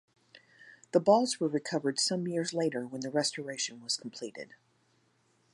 The 0.93 0.99
balls 0.99 1.39
were 1.39 1.47
recovered 1.47 1.99
some 1.99 2.27
years 2.27 2.55
later 2.55 2.87
when 2.87 3.01
the 3.01 3.11
restoration 3.11 3.81
was 3.83 3.97
completed. 3.97 4.55